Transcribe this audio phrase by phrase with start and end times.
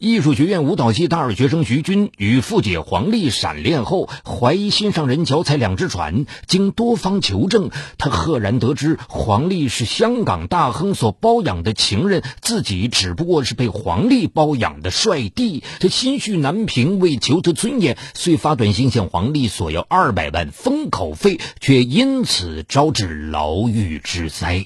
[0.00, 6.24] 艺术学院舞蹈系大二学生徐军与富姐黄丽闪恋后，怀疑心上人脚踩两只船。
[6.46, 15.62] 经多方求证，他赫然得知黄丽是香港大亨所包养的情人，自己只不过是被黄丽包养的帅弟。
[15.80, 24.64] 他心绪难平，为求得尊严，遂发短信向黄丽索要二百万封口费，却因此招致牢狱之灾。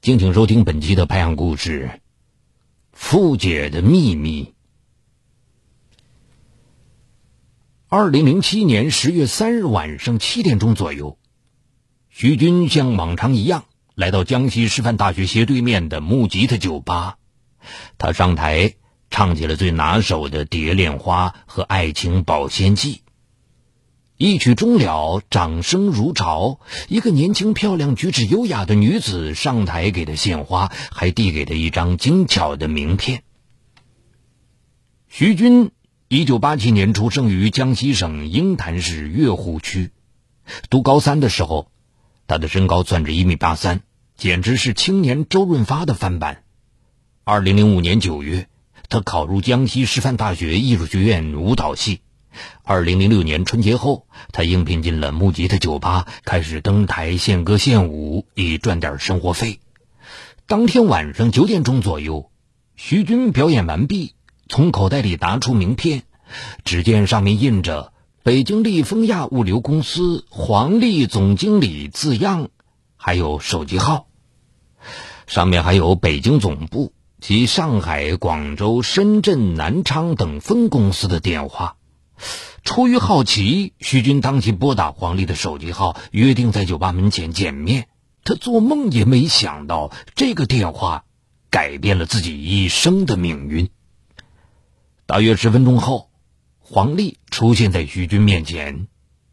[0.00, 2.01] 敬请收听本期的拍案故事。
[2.92, 4.54] 富姐的秘密。
[7.88, 11.18] 二零零七年十月三日晚上七点钟左右，
[12.10, 17.18] 徐军像往常一样来到江西师范大学斜对面的木吉他酒吧。
[17.98, 18.74] 他上台
[19.10, 22.94] 唱起了最拿手的《蝶恋花》和《爱情保鲜剂》。
[24.22, 26.60] 一曲终了，掌声如潮。
[26.86, 33.24] 一个年轻漂亮、举止优雅的女子上台给他献花，还递给他一张精巧的名片。
[35.08, 35.72] 徐军，
[36.06, 39.90] 一九八七年出生于江西省鹰潭市月湖区。
[40.70, 41.66] 读高三的时候，
[42.28, 43.80] 他的身高算着一米八三，
[44.16, 46.44] 简直是青年周润发的翻版。
[47.24, 48.46] 二零零五年九月，
[48.88, 52.02] 他考入江西师范大学艺术学院舞蹈系。
[52.62, 59.60] 二零零六年春节后，他应聘进了木吉他酒吧，开始登台献歌献舞，以赚点生活费。
[60.46, 62.30] 当天晚上九点钟左右，
[62.76, 64.14] 徐军表演完毕，
[64.48, 66.02] 从口袋里拿出名片，
[66.64, 72.48] 只见上面印着“北京利丰亚物流公司黄丽总经理”字样，
[72.96, 74.06] 还有手机号，
[75.26, 81.76] 上面还有北京总部及上海、广州、深圳、南昌等分公司的电话。
[82.64, 87.88] 出于好奇，徐军当即拨打黄丽的手机号，约定在酒吧门前见面。
[88.24, 91.04] 他做梦也没想到，这个电话
[91.50, 93.68] 改变了自己一生的命运。
[95.06, 96.08] 大约十分钟后，
[96.60, 98.86] 黄丽出现在徐军面前。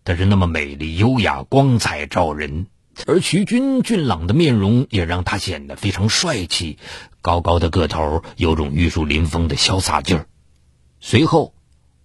[0.04, 2.66] 她是那么美丽、优雅、光彩照人，
[3.06, 6.80] 而徐军俊朗的面容也让他显得非常帅气。
[7.22, 10.28] 高高的个头，有种玉树临风的潇洒劲儿。
[11.00, 11.54] 随后。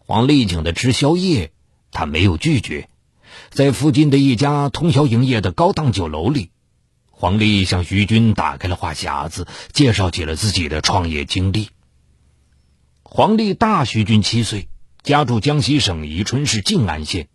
[0.06, 1.50] 黄丽请他吃宵夜，
[1.91, 2.91] 他没有拒绝。
[3.48, 6.50] 在附近的一家通宵营业的高档酒楼里，
[7.10, 11.70] 黄丽向徐军打开了话匣子，介绍起了自己的创业经历。
[13.03, 14.69] 黄丽大徐军七岁，
[15.03, 17.28] 家住江西省宜春市静安县。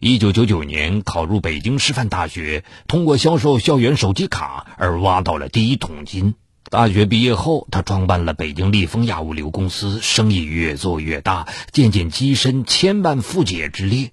[0.00, 6.34] 一九九九年考入北京师范大学，通过销售校园手机卡而挖到了第一桶金。
[6.72, 14.12] 大学毕业后，他创办了北京利丰亚物流公司，生意越做越大，渐渐跻身千万富姐之列。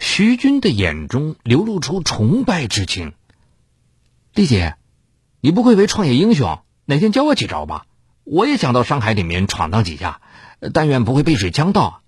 [0.00, 3.12] 徐军的眼中流露出崇拜之情。
[4.34, 4.74] 丽姐，
[5.40, 7.86] 你不愧为创业英雄，哪天教我几招吧？
[8.24, 10.20] 我也想到商海里面闯荡几下，
[10.74, 12.02] 但愿不会背水呛到。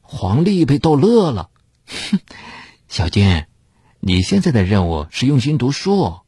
[0.00, 1.50] 黄丽被逗乐了，
[1.84, 2.20] 哼，
[2.88, 3.44] 小军，
[4.00, 6.23] 你现在的任务是用心读书。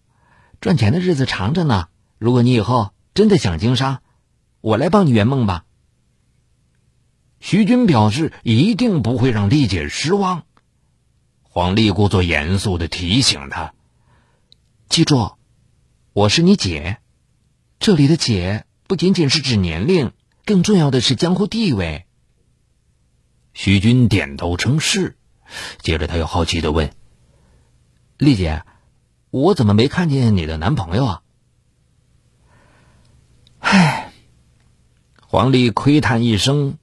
[0.60, 1.88] 赚钱的日子长着呢。
[2.18, 4.00] 如果你以后真的想经商，
[4.62, 5.64] 我来帮你圆梦吧。
[7.40, 10.44] 徐军表示一定不会让丽姐失望。
[11.42, 13.74] 黄丽故作严肃的提醒他
[14.88, 15.32] ：“记住，
[16.12, 16.98] 我是你姐，
[17.78, 20.12] 这里的姐不仅仅是指年龄，
[20.44, 22.06] 更重要的是江湖地位。”
[23.52, 25.16] 徐军点头称是，
[25.82, 26.90] 接着他又好奇的问
[28.16, 28.62] ：“丽姐。”
[29.30, 31.22] 我怎么没看见你的男朋友啊？
[33.58, 34.12] 唉，
[35.26, 36.78] 黄丽亏叹一声，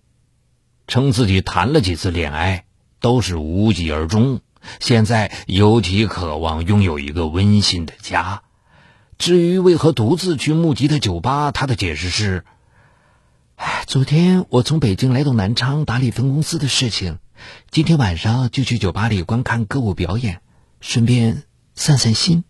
[0.88, 2.66] 称自己谈了几次恋爱
[3.00, 4.42] 都是无疾而终，
[4.80, 8.44] 现在尤其渴望拥有一个温馨的家。
[9.18, 12.44] 至于为何独自去目吉的酒吧，他的解释是：
[13.56, 17.20] 唉，昨天我从北京来到南昌打理分公司的事情，
[17.72, 20.42] 今天晚上就去酒吧里观看歌舞表演，
[20.82, 21.44] 顺便。
[21.76, 22.44] 散散心。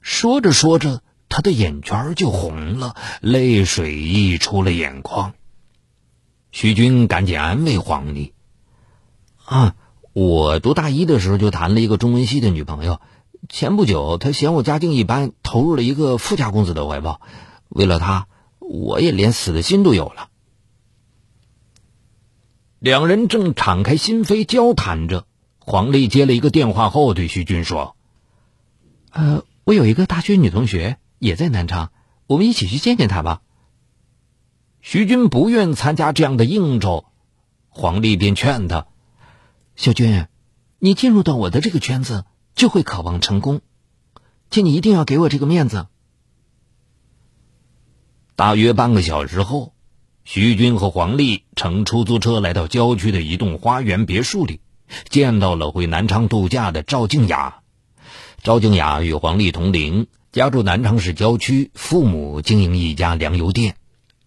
[0.00, 5.34] 说着说着，他的眼圈就红了，泪水溢出了眼眶。
[6.52, 8.34] 徐军赶紧安慰黄丽
[9.44, 9.74] ：“啊，
[10.12, 13.00] 我读大一的时候就谈了一个中文系的女朋友，
[13.48, 17.20] 前不久她嫌我家境一般，投入了一个富家公子的怀抱。
[17.68, 18.28] 为了她，
[18.60, 20.28] 我也连死的心都有了。”
[22.78, 25.26] 两人正敞开心扉交谈着。
[25.66, 27.96] 黄丽接了一个电话后，对徐军说
[29.10, 31.90] ：“呃，我有一个大学女同学也在南昌，
[32.26, 33.40] 我们一起去见见她吧。”
[34.82, 37.06] 徐军不愿参加这样的应酬，
[37.70, 38.88] 黄丽便劝他
[39.74, 40.26] ：“小军，
[40.78, 43.62] 你进入到我的这个圈子，就会渴望成功，
[44.50, 45.86] 请你一定要给我这个面子。”
[48.36, 49.72] 大约半个小时后，
[50.24, 54.60] 徐军和黄丽乘出租车来到郊区的一栋花园别墅里，
[55.08, 57.56] 见到了回南昌度假的赵静雅。
[58.42, 63.76] 赵静雅与黄丽同龄，家住南昌市郊区，父母经营一家粮油店。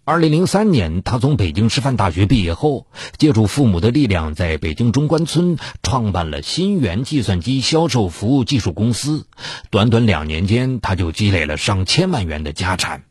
[0.03, 2.87] 二零零三年，他从北京师范大学毕业后，
[3.17, 9.27] 借助父母的力量，在北京中关村创办了新源计算机销售服务技术公司。
[9.69, 13.03] 短短两年间，他就积累了上千万元的家产。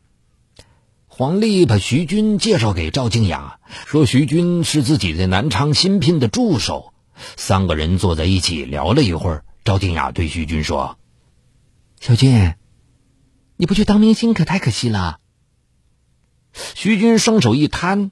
[1.05, 6.93] 黄丽把徐军介绍给赵静雅，说徐军是自己在南昌新聘的助手。
[7.35, 10.97] 三个人坐在一起聊了一会儿，赵静雅对徐军说
[11.99, 12.55] ：“小军，
[13.55, 15.19] 你不去当明星可太可惜了。”
[16.53, 18.11] 徐军双手一摊，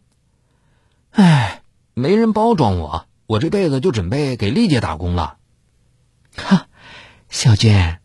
[1.11, 1.61] 唉，
[1.93, 5.37] 没人包装我，我这辈子就准备给丽姐打工了。
[6.35, 6.67] 哈，
[7.29, 7.97] 小军，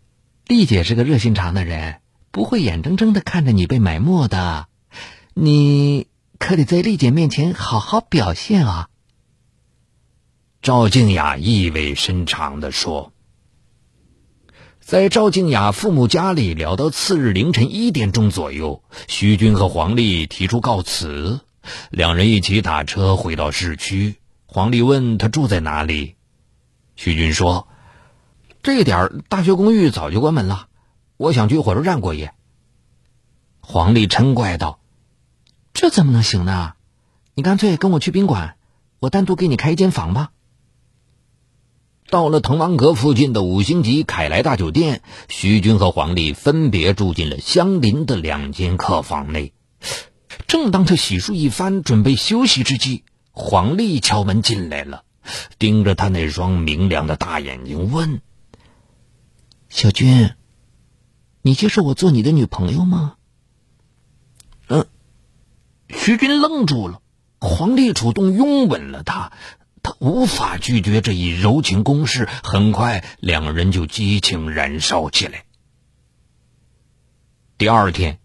[0.46, 2.00] 丽姐是个热心肠的人，
[2.31, 4.69] 不会眼睁睁的看着你被埋没的。
[5.35, 6.06] 你
[6.38, 8.90] 可得在丽姐面前好好表现啊。
[10.62, 13.15] 赵静雅意味深长的说。
[14.79, 21.41] 在赵静雅父母家里聊到次日凌晨一点钟左右，徐军和黄丽提出告辞，
[21.89, 24.17] 两人一起打车回到市区。
[24.45, 26.17] 黄丽问他住在哪里，
[26.95, 27.67] 徐军说
[28.63, 30.69] ：“这点大学公寓早就关门了，
[31.17, 32.35] 我想去火车站过夜。”
[33.63, 34.79] 黄丽嗔怪道
[35.73, 36.75] ：“这怎么能行呢？
[37.33, 38.56] 你干脆跟我去宾馆，
[38.99, 40.33] 我单独给你开一间房吧。”
[42.11, 49.53] 到了滕王阁附近的五星级凯莱大酒店，徐军和黄丽分别住进了相邻的两间客房内。
[50.49, 55.05] 正当他洗漱一番，准备休息之际，黄丽敲门进来了，
[55.61, 58.21] 盯着他那双明亮的大眼睛问
[59.71, 60.33] ：“小军，
[61.43, 63.15] 你接受我做你的女朋友吗？”
[64.67, 64.85] 嗯。
[65.89, 67.03] 徐军愣住了，
[67.39, 69.31] 黄丽主动拥吻了他。
[70.00, 75.44] 无法拒绝这一柔情攻势，很快两人就激情燃烧起来。
[77.58, 78.19] 第二天，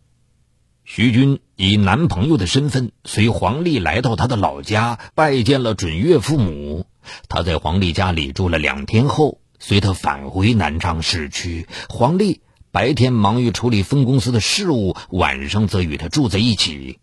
[0.85, 6.87] 徐军以男朋友的身份随黄丽来到他的老家，拜见了准岳父母。
[7.27, 11.67] 他在黄丽家里住了两天后，随他返回南昌市区。
[11.89, 12.39] 黄丽
[12.71, 17.01] 白天忙于处理分公司的事务，晚上则与他住在一起。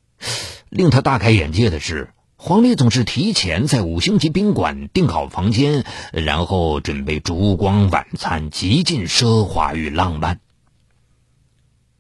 [0.71, 2.15] 令他大开眼界的是。
[2.45, 10.41] 黄丽总是提前在五星级宾馆订好房间，然后准备烛光晚餐，极尽奢华与浪漫。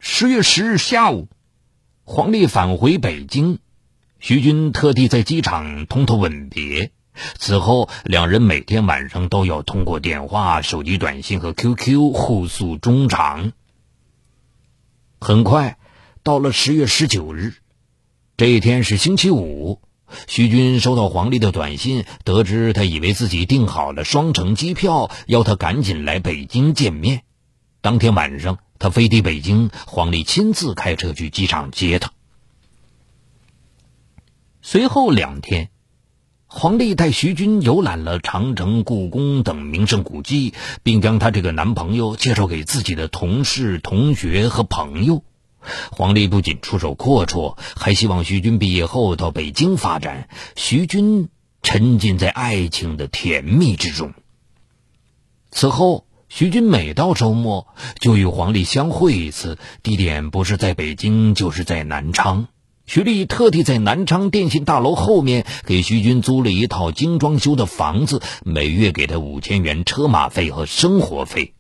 [0.00, 1.28] 十月十日下午，
[2.02, 3.60] 黄丽返回北京，
[4.18, 6.90] 徐军特地在机场同她吻别。
[7.38, 13.52] 此后，两人每天晚上都要通过电话、手机短信和 QQ 互诉衷肠。
[15.20, 15.78] 很快，
[16.24, 17.54] 到了十月十九日，
[18.36, 19.80] 这一天是星期五。
[20.26, 27.22] 徐军收到黄丽的短信，得知他以为自己订好了双程机票，要他赶紧来北京见面。
[27.80, 32.12] 当天晚上，他飞抵北京，黄丽亲自开车去机场接他。
[34.60, 35.70] 随后两天，
[36.46, 45.24] 黄丽带徐军游览了长城、故宫等名胜古迹，并将她这个男朋友介绍给自己的同事、同学和朋友。
[45.90, 50.28] 黄丽不仅出手阔绰，还希望徐军毕业后到北京发展。
[50.56, 51.28] 徐军
[51.62, 54.12] 沉浸在爱情的甜蜜之中。
[55.50, 57.66] 此后，徐军每到周末
[58.00, 62.48] 就与黄丽相会一次，地点不是在北京，就是在南昌。
[62.84, 71.54] 徐丽特地在南昌电信大楼后面给徐军租了一套精装修的房子，每月给他五千元车马费和生活费。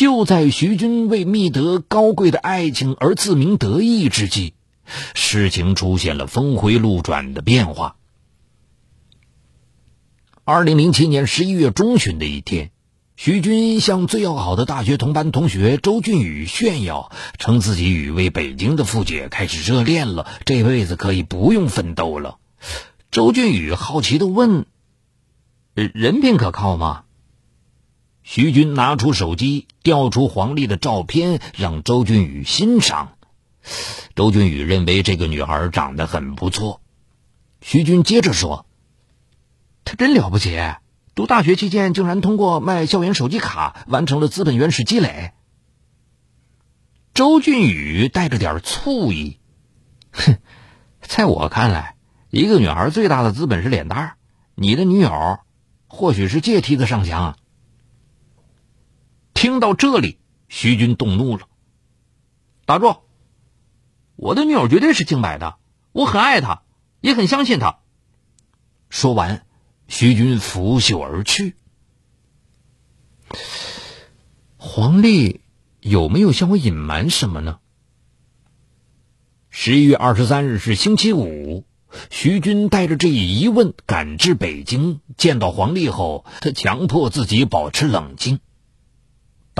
[0.00, 4.54] 就在徐军为觅得高贵的爱情而自鸣得意之际，
[5.12, 7.96] 事情出现了峰回路转的变化。
[10.42, 12.70] 二零零七年十一月中旬的一天，
[13.14, 22.38] 徐军向最要好的大学同班同学周俊宇炫耀，称自己与位北京的富姐开始热恋了，这辈子可以不用奋斗了。
[23.10, 24.64] 周俊宇好奇的问
[25.76, 27.02] ：“人品可靠吗？”
[28.22, 33.16] 徐军拿出手机，调出黄丽的照片，让周俊宇欣赏。
[34.14, 36.80] 周俊宇认为这个女孩长得很不错。
[37.60, 38.66] 徐军接着说
[39.84, 40.58] ：“她真了不起，
[41.14, 45.32] 读大学期间竟然通过卖校园手机卡完成了资本原始积累。”
[47.14, 49.40] 周俊宇带着点醋意
[50.12, 50.38] ：“哼，
[51.02, 51.96] 在我看来，
[52.30, 54.12] 一个女孩最大的资本是脸蛋
[54.54, 55.40] 你的女友，
[55.88, 57.36] 或许是借梯子上墙。”
[59.40, 60.18] 听到这里，
[60.50, 61.48] 徐军动怒了。
[62.66, 62.98] 打住！
[64.16, 65.56] 我的女友绝对是清白的，
[65.92, 66.60] 我很爱她，
[67.00, 67.78] 也很相信她。
[68.90, 69.46] 说完，
[69.88, 71.56] 徐军拂袖而去。
[74.58, 75.40] 黄丽
[75.80, 77.60] 有没有向我隐瞒什么呢？
[79.48, 81.64] 十一月二十三日是星期五，
[82.10, 88.38] 徐军带着这一疑问赶至北京，见到黄丽后，他强迫自己保持冷静。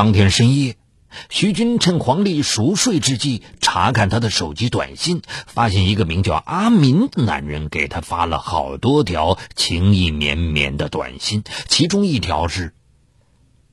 [0.01, 0.77] 当天深夜。
[1.29, 12.73] 徐军趁黄丽熟睡之际，查看他的手机短信，发现一个名叫阿民的男人给他发了好多条情意绵绵的短信，其中一条是：“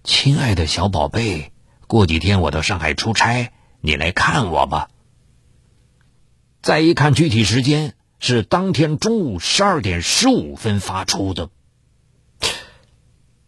[0.04, 1.54] 亲爱的小宝贝，
[1.88, 4.90] 过几天我到上海出差，你来看我吧。”
[6.62, 11.52] 再一看具体时间，是当天中午十二点十五分发出的。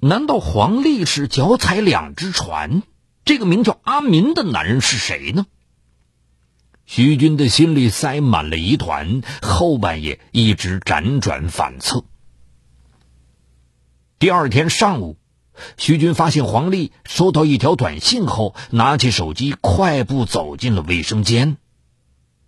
[0.01, 2.83] 难道黄丽是脚踩两只船？
[3.25, 5.45] 这个名叫阿民的男人是谁呢？
[6.85, 12.05] 徐军的心里塞满了疑团，后半夜一直辗转反侧。
[14.19, 15.17] 第二天上午，
[15.77, 21.57] 徐军发现黄丽收到一条短信后，拿起手机快步走进了卫生间。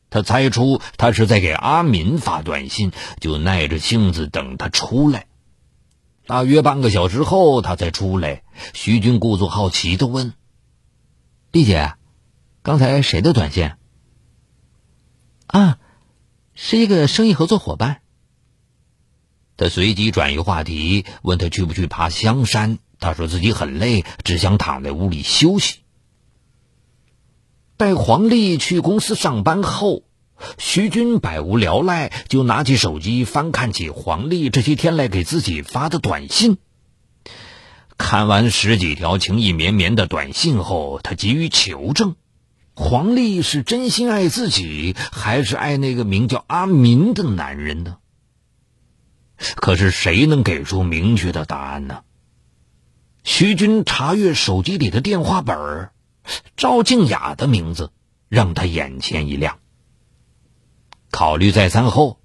[0.10, 5.27] 他猜出他是在给阿民发短信，就耐着性子等他出来。
[6.32, 8.44] 大约半个小时后，他才出来。
[8.74, 10.32] 徐军故作好奇的问。
[11.52, 11.96] 丽姐，
[12.62, 13.74] 刚才谁的短信？
[15.48, 15.78] 啊，
[16.54, 18.00] 是一个生意合作伙伴。
[19.58, 22.80] 他随即转移话题，问他去不去爬香山。
[22.98, 25.80] 他说自己很累，只想躺在屋里休息。
[27.76, 30.04] 待黄丽去公司上班后，
[30.58, 36.58] 徐军百无聊赖，就拿起手机翻看起黄丽这些天来给自己发的短信。
[37.98, 42.16] 看完十几条情意绵绵的短信后，他急于求证：
[42.74, 47.98] 黄丽是真心爱自己，还是爱那个名叫阿民的男人呢？
[49.56, 52.02] 可是谁能给出明确的答案呢？
[53.24, 55.92] 徐军查阅手机里的电话本儿，
[56.58, 57.92] 赵静雅的名字
[58.30, 59.61] 让他眼前一亮。
[61.12, 62.18] 考虑再三后。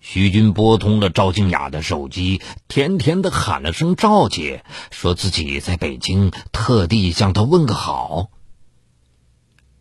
[0.00, 4.62] 徐军拨通了赵静雅的手机，甜甜的喊了声“赵姐”，
[4.92, 8.28] 说自己在北京，特地向她问个好。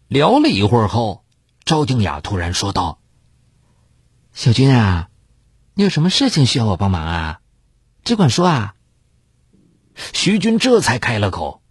[0.08, 1.26] 聊了一会儿后，
[1.66, 3.00] 赵静雅突然说道
[4.32, 5.10] ：“小军啊，
[5.74, 7.42] 你有什么事情需要我帮忙啊？
[8.06, 8.76] 只管说啊。”
[10.14, 11.62] 徐军这才开了口：“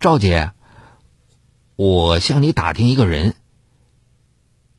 [0.00, 0.52] 赵姐，
[1.76, 3.34] 我向你打听一个人。”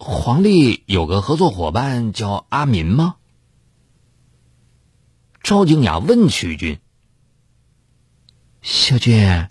[0.01, 3.17] 黄丽有个合作伙伴叫阿民吗？
[5.43, 6.79] 赵静雅问徐军
[8.63, 9.49] ：“小军，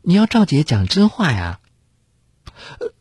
[0.00, 1.60] 你要赵姐讲真话呀？”“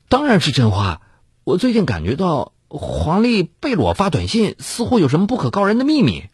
[0.10, 1.02] 当然是真话。
[1.46, 6.26] 我最近感觉到黄丽背了我发短信，似乎有什么不可告人的秘密。”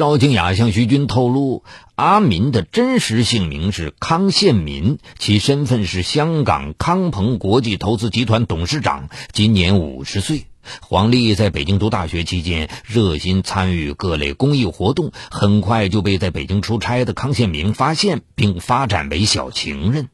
[0.00, 1.62] 赵静雅向徐军透露，
[1.94, 10.46] 阿民的真实姓名是康宪民，其身份是香港康鹏国际投资集团董事长，今年五十岁。
[10.80, 20.08] 黄丽在北京读大学期间，热心参与各类公益活动，很快就被在北京出差的康宪民发现，并发展为小情人。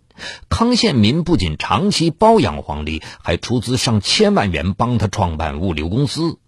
[0.49, 6.39] 康宪民不仅长期包养黄丽，还出资上千万元帮他创办物流公司。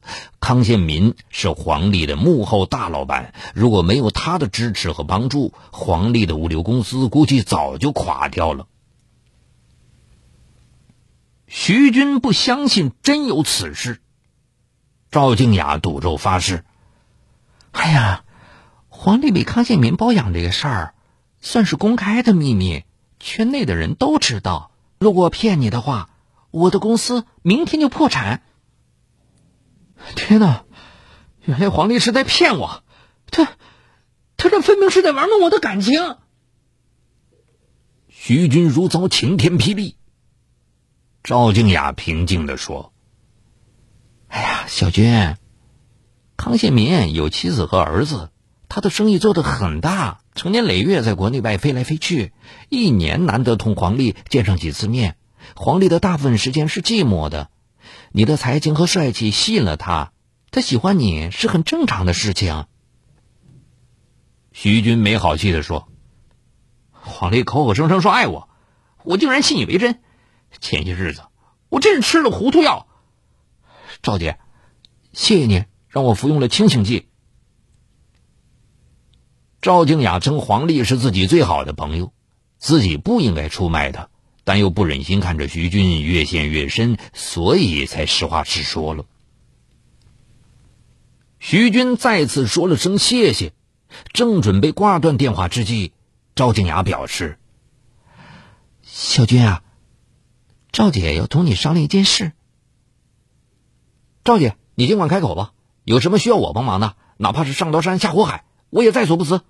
[0.40, 8.66] 康宪民是黄丽的幕后大老板，如果没有他的支持和帮助，黄丽的物流公司估计早就垮掉了。
[11.46, 14.00] 徐军不相信真有此事，
[15.10, 16.64] 赵静雅赌咒发誓
[17.72, 18.24] ：“哎呀，
[18.88, 20.94] 黄丽被康宪民包养这个事儿，
[21.40, 22.84] 算是公开的秘密。”
[23.20, 26.10] 圈内的人都知道，如果骗你的话，
[26.50, 28.42] 我的公司明天就破产。
[30.14, 30.64] 天哪，
[31.44, 32.82] 原来黄丽是在骗我，
[33.30, 33.44] 他，
[34.36, 36.16] 他这分明是在玩弄我的感情。
[38.08, 39.96] 徐军如遭晴天霹雳。
[41.22, 42.92] 赵静雅平静的说
[44.28, 45.36] ：“哎呀，小军，
[46.36, 48.30] 康宪民有妻子和儿子。”
[48.70, 52.32] 他的生意做得很大，成年累月在国内外飞来飞去，
[52.68, 55.16] 一年难得同黄丽见上几次面。
[55.56, 57.50] 黄丽的大部分时间是寂寞的，
[58.12, 60.12] 你的才情和帅气吸引了他，
[60.52, 62.66] 他喜欢你是很正常的事情。
[64.52, 65.88] 徐军没好气的说
[66.92, 68.48] ：“黄丽口口声声说爱我，
[69.02, 70.00] 我竟然信以为真。
[70.60, 71.22] 前些日子
[71.68, 72.86] 我真是吃了糊涂药。
[74.02, 74.38] 赵姐，
[75.12, 77.08] 谢谢你让我服用了清醒剂。”
[79.60, 82.12] 赵静雅称黄丽是自己最好的朋友，
[82.58, 84.08] 自己不应该出卖她，
[84.44, 89.04] 但又不忍心看着徐军越陷越深，所以才实话实说了。
[91.40, 93.52] 徐军再次说了声谢谢，
[94.12, 95.92] 正准备挂断电话之际，
[96.34, 97.38] 赵静雅表示
[98.82, 99.62] ：“小军啊，
[100.70, 102.32] 赵姐要同你商量一件事。
[104.24, 105.52] 赵姐，你尽管开口吧，
[105.84, 109.40] 有什么需要我帮忙的，哪怕是上刀山下火海，我也在所不辞。”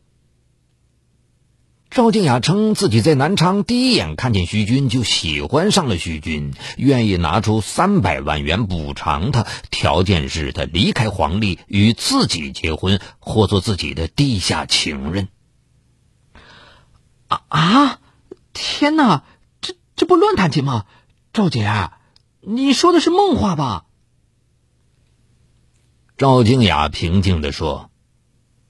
[1.90, 15.28] 赵静雅称自己在南昌第一眼看见徐军就喜欢上了徐军，愿意拿出三百万元补偿他，条件是他离开黄丽与自己结婚，或做自己的地下情人。
[17.28, 18.00] 啊啊！
[18.52, 19.24] 天哪，
[19.62, 20.84] 这这不乱弹琴吗？
[21.32, 21.90] 赵姐，
[22.40, 23.86] 你说的是梦话吧？
[26.18, 27.87] 赵静雅平静的说：“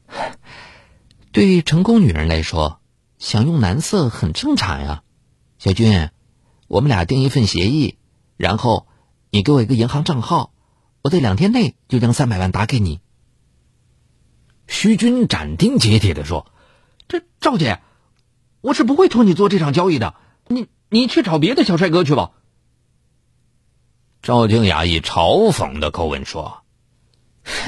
[1.32, 2.80] 对成功女人来说。”
[3.18, 5.02] 想用男色很正常呀，
[5.58, 6.10] 小军，
[6.68, 7.98] 我们俩订一份协议，
[8.36, 8.86] 然后
[9.30, 10.52] 你给我一个银行账号，
[11.02, 13.00] 我在两天内就将三百万打给你。
[14.68, 16.46] 徐军斩钉截铁的说
[17.08, 17.80] ：“这赵姐，
[18.60, 20.14] 我是不会托你做这场交易的，
[20.46, 22.30] 你你去找别的小帅哥去吧。”
[24.22, 26.62] 赵静雅以嘲讽的口吻说：“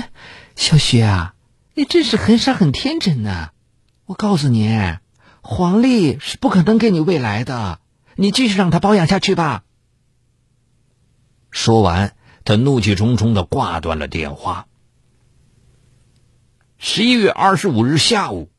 [0.54, 1.34] 小徐啊，
[1.80, 3.52] 你真是很傻很天真呐！
[4.04, 4.98] 我告诉你。”
[5.40, 7.80] 黄丽是不可能给你未来的，
[8.16, 9.64] 你继续让她包养下去吧。
[11.50, 14.66] 说完，他怒气冲冲的挂断了电话。
[16.76, 18.50] 十一月二十五日下午，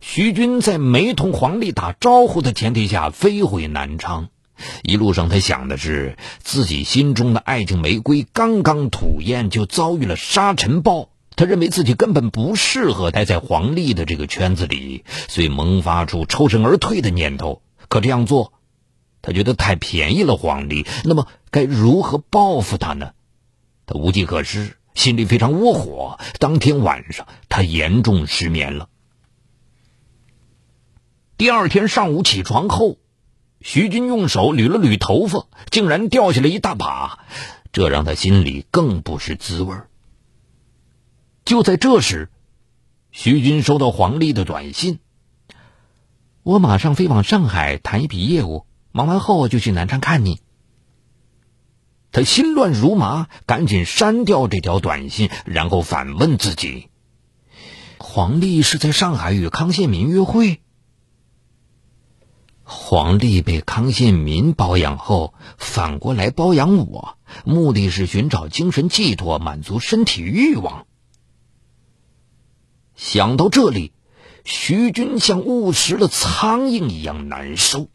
[0.00, 4.30] 徐军在没同黄丽打招呼的前提下飞回南昌，
[4.82, 11.10] 一路上他想的是自己心中的爱情玫瑰刚刚吐艳，就遭遇了沙尘暴。
[11.36, 17.62] 他认为自己根本不适合待在黄丽的这个圈子里，所以萌发出抽身而退的念头。
[17.88, 18.52] 可这样做，
[19.20, 20.86] 他觉得太便宜了黄丽。
[21.04, 23.12] 那么该如何报复他呢？
[23.86, 26.18] 他无计可施，心里非常窝火。
[26.38, 28.88] 当天晚上，他严重失眠了。
[31.36, 32.98] 第二天上午起床后，
[33.60, 37.18] 徐军用手捋了捋头发，竟然掉下来一大把，
[37.72, 39.88] 这让他心里更不是滋味儿。
[41.44, 42.30] 就在这时，
[43.10, 44.98] 徐军收到黄丽的短信
[46.42, 50.40] ：“我马上飞往上海谈一笔业务，忙完后就去南昌看你。”
[52.12, 56.88] 他心乱如麻，赶紧删掉这条短信，然后反问自己
[57.98, 60.62] ：“黄丽是在上海与康宪民约会？
[62.62, 70.86] 黄丽被康宪民包养后，反过来包养我，目的是寻找精神寄托，满足身体欲望。”
[73.04, 73.92] 想到这里，
[74.46, 77.88] 徐军像误食了苍蝇一样难受。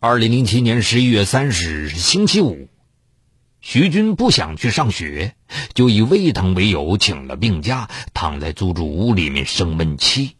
[0.00, 2.68] 二零零七年十一月三十日星期五，
[3.60, 5.36] 徐军不想去上学，
[5.72, 10.32] 就以胃疼为由请了病假，躺在租住屋里面生闷气。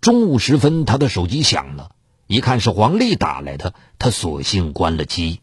[0.00, 1.94] 中午时分，他的手机响了，
[2.26, 5.40] 一看是黄丽打来的，他索性关了机。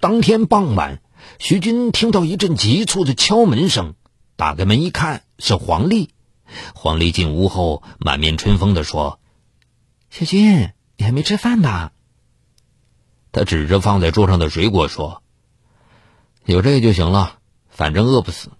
[0.00, 1.00] 当天傍晚，
[1.38, 3.94] 徐军听到一阵急促的敲门声。
[4.36, 6.10] 打开门一看，是黄丽。
[6.74, 9.18] 黄丽进屋后，满面春风的说
[10.10, 11.92] ：“小军，你还没吃饭吧？”
[13.32, 15.22] 他指着放在桌上的水果说
[16.44, 18.50] ：“有这个就行了，反正饿不死。”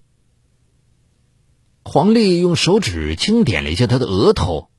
[1.85, 4.71] 黄丽用手指轻点了一下他的额头：“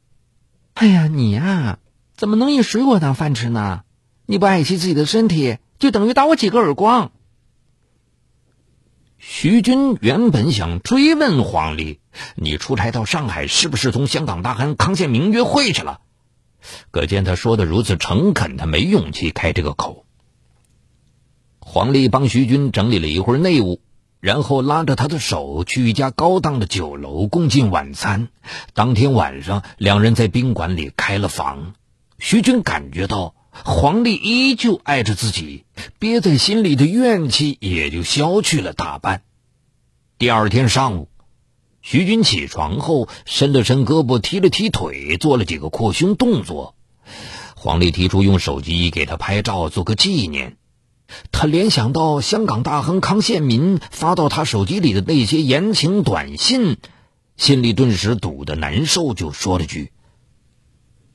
[0.73, 1.79] 哎呀，你呀，
[2.15, 3.83] 怎么能以水果当饭吃呢？
[4.25, 7.11] 你不爱惜自己的身体，就等于打我几个耳光。”
[9.19, 11.99] 徐军原本想追问黄丽
[12.35, 16.01] ：“你出差到上海，是不是同香港大亨康宪明约会去了？”
[16.91, 20.05] 可见他说的如此诚恳，他没勇气开这个口。
[21.59, 23.81] 黄丽帮徐军整理了一会儿内务，
[24.19, 28.27] 然后拉着他的手去一家高档的酒楼共进晚餐。
[28.73, 31.73] 当天晚上，两人在宾馆里开了房。
[32.19, 33.33] 徐军感觉到。
[33.65, 35.65] 黄丽依旧爱着自己，
[35.99, 39.23] 憋在心里的怨气也就消去了大半。
[40.17, 41.09] 第二天上午，
[41.81, 46.75] 徐军起床后伸了伸胳膊，踢了踢腿，做了几个扩胸动作。
[47.55, 50.57] 黄丽提出用手机给他拍照做个纪念。
[51.31, 56.77] 他联想到香港大亨康宪民发到他手机里的那些言情短信，
[57.37, 59.91] 心里顿时堵得难受，就说了句：“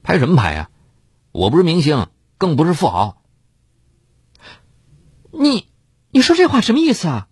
[0.02, 0.70] 拍什么拍呀？
[1.30, 2.06] 我不是明星。”
[2.42, 3.22] 更不是富豪。
[5.30, 5.68] 你，
[6.10, 7.28] 你说这话什么意思啊？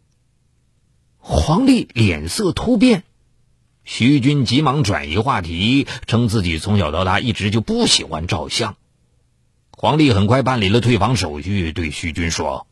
[1.19, 3.03] 黄丽脸色突变，
[3.83, 8.77] 徐军急忙转移话题，称自己从小到大一直就不喜欢照相。
[9.73, 12.69] 黄丽很快办理了退房手续，对徐军说：“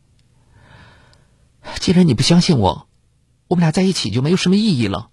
[1.81, 2.87] 既然你不相信我，
[3.48, 5.11] 我们俩在一起就没有什么意义了。”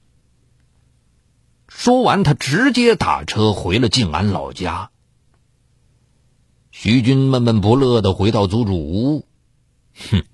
[1.67, 4.91] 说完，他直接打车回了静安老家。
[6.77, 9.25] 徐军闷闷不乐的回到租住屋，
[10.11, 10.25] 哼，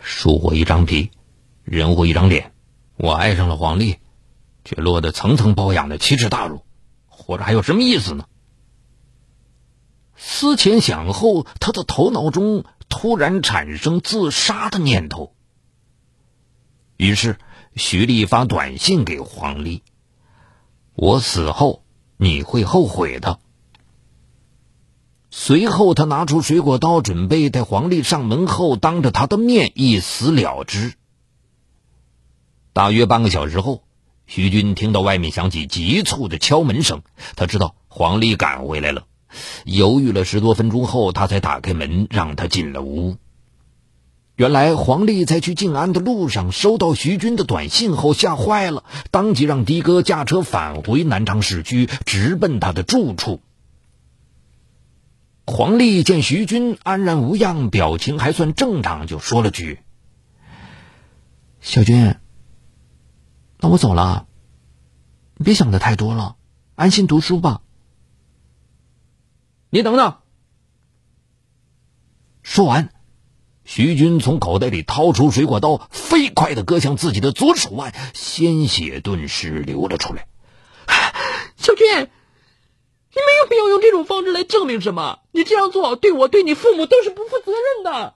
[0.00, 1.12] 树活一张皮，
[1.62, 2.52] 人活一张脸，
[2.96, 3.98] 我爱上了黄丽，
[4.64, 6.64] 却落得层层包养的奇耻大辱，
[7.06, 8.26] 活着还有什么意思呢？
[10.16, 15.36] 思前想后，他的头脑中突然产生自杀的念头。
[16.96, 17.38] 于是，
[17.76, 19.84] 徐丽发短信给黄丽
[20.94, 21.84] ：“我死后
[22.16, 23.38] 你会后悔的。”
[25.36, 30.94] 随后，他拿出水果刀，准备在黄丽上门后当着他的面一死了之。
[32.72, 33.82] 大约半个小时后，
[34.26, 37.02] 徐军听到外面响起急促的敲门声，
[37.34, 39.06] 他知道黄丽赶回来了。
[39.64, 43.16] 犹豫了十多分钟后，他才打开门，让他进了屋。
[44.36, 53.40] 原来黄丽在去静安的路上收到徐军的短信后吓坏了，当即让的哥驾车返回南昌市区，直奔他的住处。
[55.46, 59.80] 黄丽见徐军安然无恙，表情还算正常，就说了句
[61.60, 62.16] ：“小军，
[63.58, 64.26] 那我走了，
[65.44, 66.36] 别想的太多了，
[66.74, 67.60] 安心读书吧。”
[69.68, 70.16] 你等等。
[72.42, 72.90] 说完，
[73.64, 80.26] 徐军从口袋里掏出水果刀，飞快的割向自己的左手腕，鲜血顿时流了出来。
[81.56, 82.08] 小军。
[83.56, 88.14] 要用这种方式来证明什么，你这样做对我、对你父母都是不负责任的。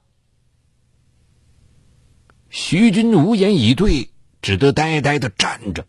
[2.50, 5.84] 徐军无言以对，只得呆呆的站着，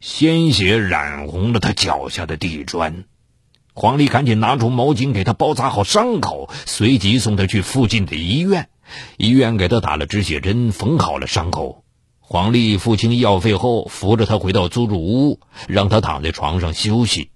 [0.00, 3.04] 鲜血染红了他脚下的地砖。
[3.72, 8.68] 黄丽赶紧拿出毛巾给他包扎好伤口，随即送他去附近的医院。
[9.16, 11.84] 医院给他打了止血针，缝好了伤口。
[12.20, 17.30] 黄丽付清医药费后，扶着他回到租住屋，让他躺在床上休息。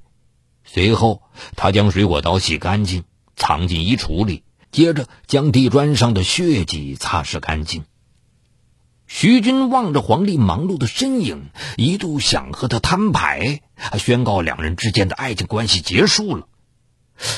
[0.75, 1.21] 随后，
[1.55, 3.05] 他将水果刀洗干净，
[3.37, 7.85] 藏进衣橱里，接着将地砖上的血迹擦拭干净。
[9.07, 13.61] 徐军望着黄丽忙碌的身影，一度想和他摊牌，
[13.99, 16.47] 宣告两人之间的爱情关系结束了。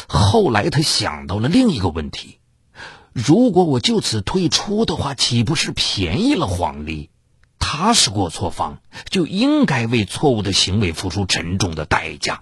[0.07, 2.39] 后来，他想到了另一个问题：
[3.13, 7.11] 如果我就此退出的话，岂不是便宜了黄丽？
[7.59, 8.79] 他是过错方，
[9.11, 12.41] 就应该为错误的行为付出沉重的代价。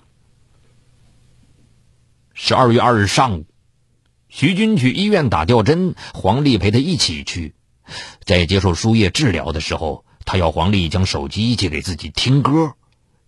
[2.44, 3.46] 十二月二日上午，
[4.28, 7.54] 徐军去医院打吊针，黄丽陪他一起去。
[8.24, 12.72] 在接受输液治疗的时候，他要黄丽将手机借给自己听歌。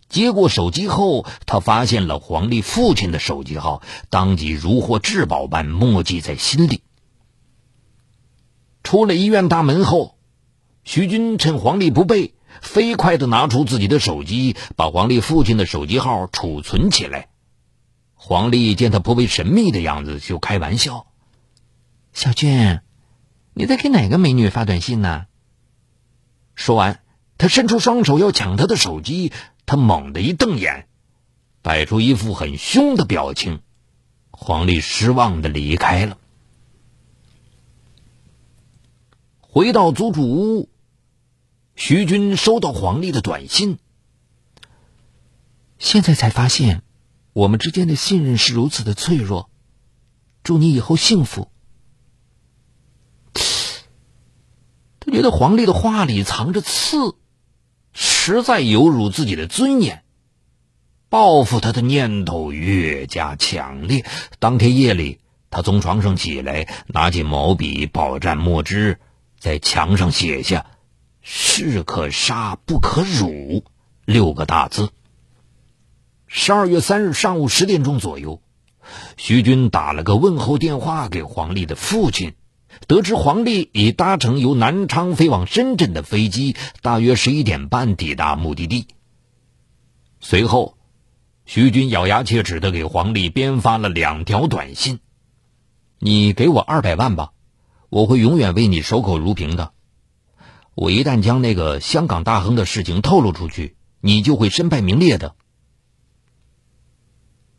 [0.09, 6.83] 接过手机后，他发现了黄丽父亲的手机号，当即如获至宝般默记在心里。
[8.83, 10.19] 出了医院大门后，
[10.83, 17.29] 徐军趁黄丽不备，飞快的拿出自己的手机，把黄丽父亲的手机号储存起来。
[18.27, 21.09] 黄丽见他颇为神秘的样子，就开玩笑
[22.15, 22.81] ：“小俊，
[23.53, 25.27] 你在给哪个美女发短信呢？”
[26.57, 27.03] 说完，
[27.37, 29.31] 他伸出双手要抢他的手机，
[29.67, 30.89] 他猛地一瞪眼，
[31.61, 33.61] 摆出一副很凶的表情。
[34.31, 36.17] 黄丽失望的离开了。
[39.43, 40.71] 回到租住屋，
[41.77, 43.79] 徐军收到黄丽的短信，
[45.79, 46.84] 现在才发现。
[47.35, 49.51] 我们之间的信任是如此的脆弱，
[50.45, 51.51] 祝你以后幸福。
[55.01, 57.17] 他觉得黄丽的话里藏着刺，
[57.93, 60.05] 实在有辱自己的尊严。
[61.09, 64.07] 报复他的念头越加强烈。
[64.39, 65.19] 当天夜里，
[65.51, 69.01] 他从床上起来，拿起毛笔，饱蘸墨汁，
[69.41, 70.67] 在墙上写下
[71.21, 73.65] “士可杀不可辱”
[74.07, 74.91] 六个大字。
[76.37, 78.43] 十二月三日上午十点钟左右，
[79.17, 82.35] 徐军打了个问候电话给黄丽的父亲，
[82.89, 88.89] 得知黄丽已搭乘由南昌飞往深圳的飞机，大约十一点半抵达目的地。
[90.19, 90.77] 随后，
[91.47, 94.99] 徐军咬牙切齿的给黄丽编发了两条短信
[96.01, 97.31] ：“你给我二百万吧，
[97.91, 99.71] 我会永远为你守口如瓶的。
[100.75, 105.37] 我一旦将那个香港大亨的事情透露出去，你就会身败名裂的。”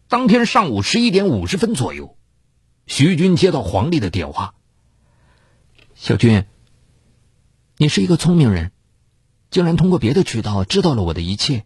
[0.08, 2.16] 当天上午十一点五十分左右，
[2.86, 4.54] 徐军接到黄丽的电话。
[5.96, 6.46] 小军，
[7.78, 8.72] 你是一个聪明人，
[9.50, 11.66] 竟然通过别的渠道知道了我的一切。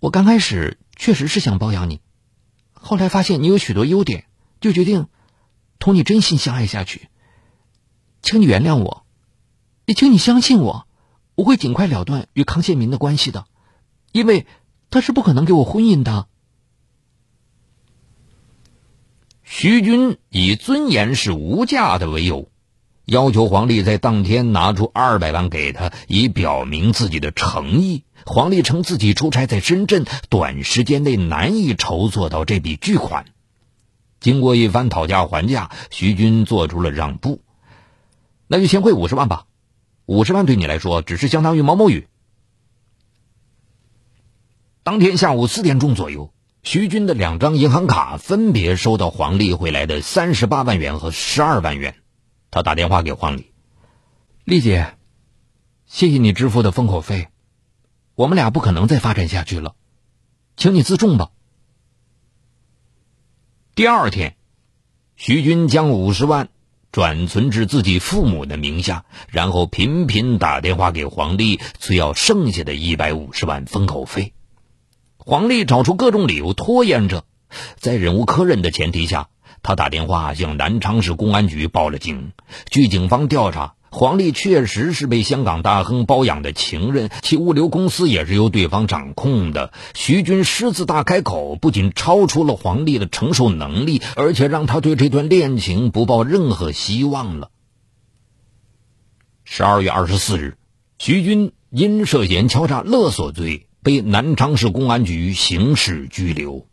[0.00, 2.00] 我刚开始确实是想包养你，
[2.72, 4.24] 后来发现你有许多优点，
[4.62, 5.08] 就决定
[5.78, 7.08] 同你真心相爱下去。
[8.22, 9.04] 请你原谅我，
[9.84, 10.88] 也请你相信我，
[11.34, 13.44] 我会尽快了断与康宪民的关系的，
[14.10, 14.46] 因为
[14.88, 16.28] 他是不可能给我婚姻的。
[19.50, 22.48] 徐军以尊严是无价的为由，
[23.06, 28.04] 要求黄丽在当天拿出二百万给他，以表明自己的诚意。
[28.26, 33.24] 黄丽称自己出差在深圳，短时间内难以筹措到这笔巨款。
[34.20, 37.40] 经过一番讨价还价，徐军做出了让步。
[38.46, 39.46] 那就先汇五十万吧，
[40.04, 42.06] 五十万对你来说只是相当于毛毛雨。
[44.82, 46.32] 当天下午四点钟左右，
[46.70, 51.94] 徐军的两张银行卡分别收到黄丽汇来的三十八万元和十二万元。
[52.50, 53.54] 他打电话给黄丽
[54.44, 54.94] ：“丽姐，
[55.86, 57.28] 谢谢你支付的封口费，
[58.14, 59.76] 我们俩不可能再发展下去了，
[60.58, 61.30] 请你自重吧。”
[63.74, 64.36] 第二天，
[65.16, 66.50] 徐军将五十万。
[66.90, 74.34] 转存至自己父母的名下，然后频频打电话给黄丽催要剩下的一百五十万封口费。
[75.28, 77.26] 黄丽找出各种理由拖延着，
[77.76, 79.28] 在忍无可忍的前提下，
[79.62, 82.32] 他打电话向南昌市公安局报了警。
[82.70, 83.74] 据警方调查。
[83.90, 89.72] 黄丽确实是被香港大亨包养的情人，其物流公司也是由对方掌控的。
[89.94, 97.50] 徐军狮子大开口，不仅超出了黄丽的承受能力，而且让他对这段恋情不抱任何希望了。
[99.44, 100.58] 十二月二十四日，
[100.98, 106.66] 徐军因涉嫌敲诈勒索罪被南昌市公安局刑事拘留。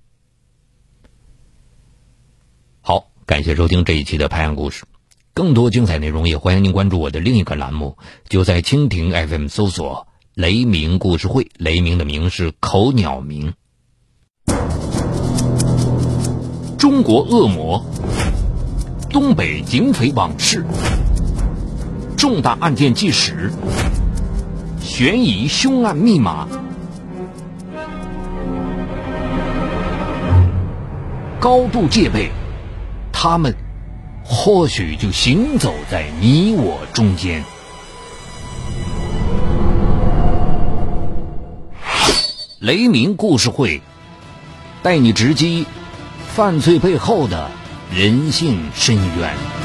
[2.81, 4.85] 好，感谢收听这一期的拍案故事。
[5.33, 7.97] 更多精彩内容，也欢迎您关注我的另一个栏目，
[8.29, 11.49] 就在蜻蜓 FM 搜索“雷鸣故事会”。
[11.59, 13.53] 雷鸣的鸣是口鸟鸣。
[16.77, 17.85] 中国恶魔，
[19.09, 20.65] 东北警匪往事，
[22.17, 23.51] 重大案件纪实，
[24.79, 26.47] 悬疑凶案密码，
[31.39, 32.31] 高度戒备，
[33.11, 33.55] 他们。
[34.27, 37.43] 或许就行走在你我中间。
[42.57, 43.81] 雷鸣故事会，
[44.81, 45.67] 带你直击
[46.33, 47.51] 犯罪背后的
[47.91, 49.64] 人性深渊。